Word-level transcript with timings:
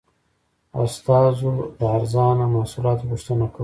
استازو 0.83 1.51
د 1.79 1.81
ارزانه 1.97 2.45
محصولاتو 2.55 3.07
غوښتنه 3.11 3.45
کوله. 3.53 3.59